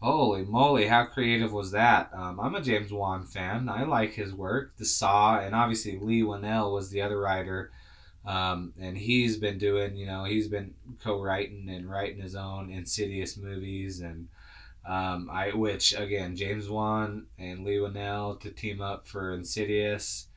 [0.00, 2.10] Holy moly, how creative was that?
[2.12, 3.68] Um, I'm a James Wan fan.
[3.68, 4.76] I like his work.
[4.76, 7.70] The Saw, and obviously Leigh Whannell was the other writer
[8.26, 13.36] um, and he's been doing, you know, he's been co-writing and writing his own Insidious
[13.36, 14.28] movies, and
[14.86, 20.28] um, I, which again, James Wan and Leigh Whannell to team up for Insidious.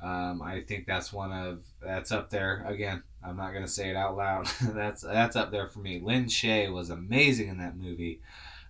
[0.00, 2.64] Um, I think that's one of that's up there.
[2.66, 4.46] Again, I'm not gonna say it out loud.
[4.62, 6.00] that's that's up there for me.
[6.00, 8.20] Lin Shaye was amazing in that movie.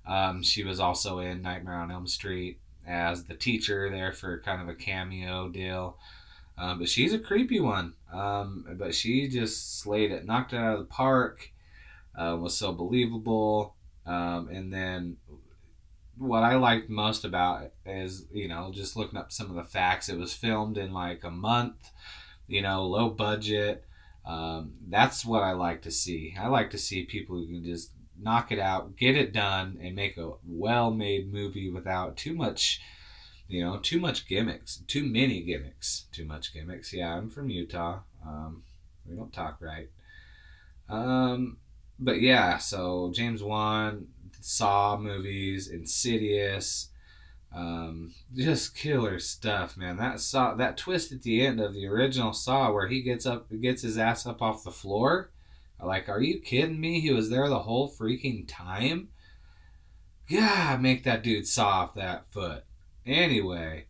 [0.06, 4.60] Um, she was also in Nightmare on Elm Street as the teacher there for kind
[4.60, 5.96] of a cameo deal.
[6.58, 7.94] Um, but she's a creepy one.
[8.12, 11.50] Um, but she just slayed it, knocked it out of the park.
[12.16, 13.74] Uh, was so believable.
[14.04, 15.16] Um, and then
[16.18, 19.64] what I liked most about it is, you know, just looking up some of the
[19.64, 20.08] facts.
[20.08, 21.90] It was filmed in like a month,
[22.46, 23.84] you know, low budget.
[24.26, 26.34] Um, that's what I like to see.
[26.38, 29.96] I like to see people who can just knock it out, get it done, and
[29.96, 32.80] make a well made movie without too much
[33.52, 36.92] you know, too much gimmicks, too many gimmicks, too much gimmicks.
[36.92, 38.00] Yeah, I'm from Utah.
[38.26, 38.62] Um,
[39.06, 39.90] we don't talk right.
[40.88, 41.58] Um,
[41.98, 44.06] but yeah, so James Wan,
[44.40, 46.88] Saw movies, Insidious,
[47.54, 49.98] um, just killer stuff, man.
[49.98, 53.48] That saw that twist at the end of the original Saw, where he gets up,
[53.60, 55.30] gets his ass up off the floor.
[55.78, 57.00] Like, are you kidding me?
[57.00, 59.08] He was there the whole freaking time.
[60.30, 62.64] God, make that dude saw off that foot.
[63.06, 63.86] Anyway,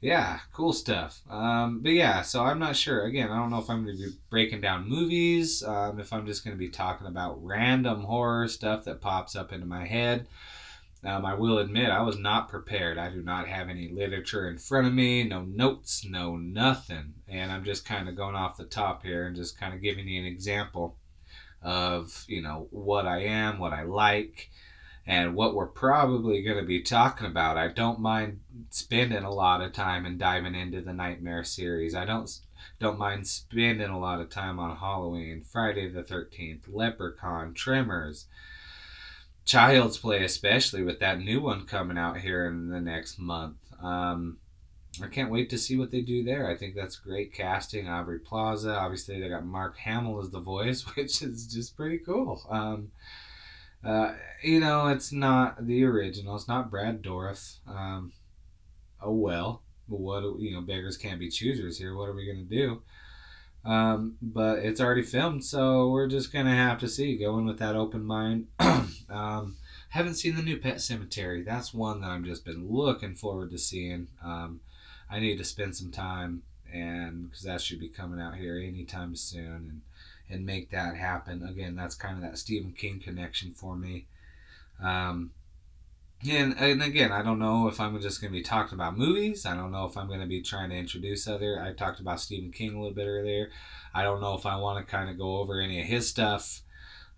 [0.00, 1.20] yeah, cool stuff.
[1.28, 3.04] Um, but yeah, so I'm not sure.
[3.04, 6.26] Again, I don't know if I'm going to be breaking down movies, um, if I'm
[6.26, 10.26] just going to be talking about random horror stuff that pops up into my head.
[11.02, 12.98] Um, I will admit I was not prepared.
[12.98, 17.14] I do not have any literature in front of me, no notes, no nothing.
[17.26, 20.06] And I'm just kind of going off the top here and just kind of giving
[20.06, 20.96] you an example
[21.62, 24.50] of, you know, what I am, what I like,
[25.06, 27.56] and what we're probably going to be talking about.
[27.56, 31.94] I don't mind spending a lot of time and diving into the Nightmare series.
[31.94, 32.30] I don't
[32.78, 38.26] don't mind spending a lot of time on Halloween, Friday the 13th, Leprechaun, Tremors,
[39.44, 43.56] Child's Play, especially with that new one coming out here in the next month.
[43.82, 44.38] Um,
[45.02, 46.48] I can't wait to see what they do there.
[46.48, 47.88] I think that's great casting.
[47.88, 52.42] Aubrey Plaza, obviously they got Mark Hamill as the voice, which is just pretty cool.
[52.50, 52.90] Um,
[53.84, 56.36] uh, you know, it's not the original.
[56.36, 57.58] It's not Brad Dourif.
[57.66, 58.12] Um,
[59.02, 59.62] oh well.
[59.88, 61.96] What you know, beggars can't be choosers here.
[61.96, 62.82] What are we gonna do?
[63.64, 67.16] Um, but it's already filmed, so we're just gonna have to see.
[67.16, 68.46] Going with that open mind.
[69.10, 69.56] um,
[69.88, 71.44] haven't seen the new Pet Sematary.
[71.44, 74.08] That's one that I've just been looking forward to seeing.
[74.24, 74.60] Um,
[75.10, 79.16] I need to spend some time and because that should be coming out here anytime
[79.16, 79.80] soon, and
[80.30, 81.42] and make that happen.
[81.46, 84.06] Again, that's kind of that Stephen King connection for me.
[84.82, 85.32] Um,
[86.28, 89.46] and, and again, I don't know if I'm just going to be talking about movies.
[89.46, 91.62] I don't know if I'm going to be trying to introduce other.
[91.62, 93.50] I talked about Stephen King a little bit earlier.
[93.94, 96.60] I don't know if I want to kind of go over any of his stuff,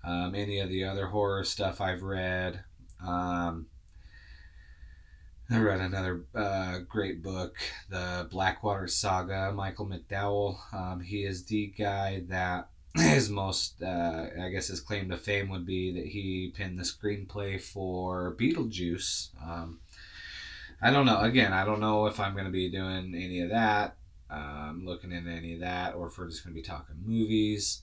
[0.05, 2.63] um, any of the other horror stuff I've read.
[3.05, 3.67] Um,
[5.51, 7.57] I read another uh, great book,
[7.91, 9.53] the Blackwater Saga.
[9.53, 10.57] Michael McDowell.
[10.73, 15.49] Um, he is the guy that his most, uh, I guess, his claim to fame
[15.49, 19.31] would be that he penned the screenplay for Beetlejuice.
[19.43, 19.81] Um,
[20.81, 21.21] I don't know.
[21.21, 23.97] Again, I don't know if I'm going to be doing any of that,
[24.29, 27.83] um, looking into any of that, or if we're just going to be talking movies.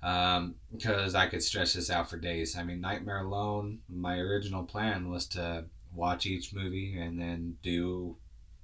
[0.00, 2.56] Because um, I could stretch this out for days.
[2.56, 8.16] I mean, Nightmare Alone, my original plan was to watch each movie and then do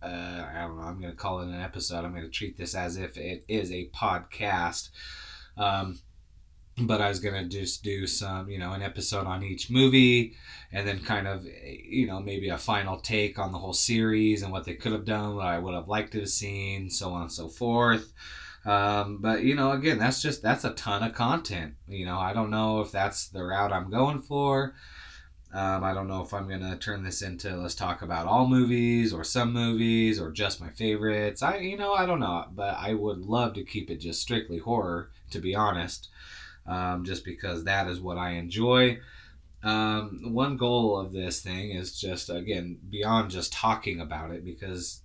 [0.03, 2.05] uh, I don't know, I'm going to call it an episode.
[2.05, 4.91] I'm going to treat this as if it is a podcast
[5.57, 5.99] um,
[6.79, 10.35] but I was gonna just do some, you know, an episode on each movie,
[10.73, 14.53] and then kind of, you know, maybe a final take on the whole series and
[14.53, 17.23] what they could have done, what I would have liked to have seen, so on
[17.23, 18.13] and so forth.
[18.67, 21.75] Um, but you know, again, that's just that's a ton of content.
[21.89, 24.75] You know, I don't know if that's the route I'm going for.
[25.57, 29.15] Um, I don't know if I'm gonna turn this into let's talk about all movies
[29.15, 31.43] or some movies or just my favorites.
[31.43, 34.59] I you know I don't know, but I would love to keep it just strictly
[34.59, 36.11] horror to be honest,
[36.67, 38.99] um, just because that is what I enjoy.
[39.63, 45.01] Um, one goal of this thing is just again beyond just talking about it because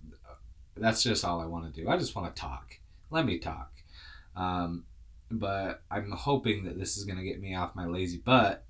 [0.75, 1.87] that's just all I want to do.
[1.87, 2.77] I just want to talk.
[3.09, 3.71] Let me talk.
[4.35, 4.83] Um,
[5.31, 8.65] but I'm hoping that this is going to get me off my lazy butt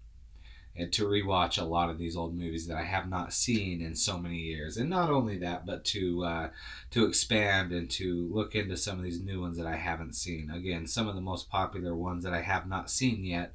[0.81, 3.93] and to rewatch a lot of these old movies that I have not seen in
[3.95, 4.77] so many years.
[4.77, 6.49] And not only that, but to uh,
[6.89, 10.49] to expand and to look into some of these new ones that I haven't seen.
[10.49, 13.53] Again, some of the most popular ones that I have not seen yet: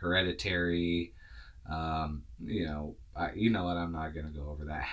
[0.00, 1.14] Hereditary.
[1.68, 3.76] Um, you know, I, you know what?
[3.76, 4.86] I'm not gonna go over that.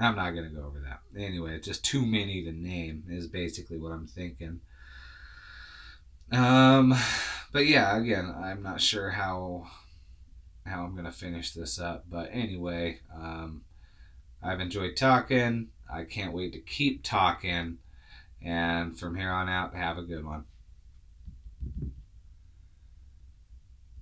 [0.00, 1.00] I'm not gonna go over that.
[1.16, 4.60] Anyway, just too many to name is basically what I'm thinking.
[6.32, 6.92] Um,
[7.52, 9.68] but yeah, again, I'm not sure how
[10.66, 12.04] how I'm gonna finish this up.
[12.08, 13.62] But anyway, um,
[14.42, 15.68] I've enjoyed talking.
[15.92, 17.78] I can't wait to keep talking.
[18.42, 20.44] And from here on out, have a good one.